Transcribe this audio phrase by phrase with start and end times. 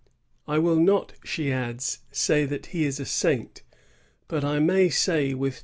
[0.47, 3.61] "I will not," she adds, "say that he is a saint;
[4.27, 5.59] but I may say with roL.